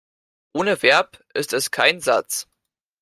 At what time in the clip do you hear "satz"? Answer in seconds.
1.99-2.47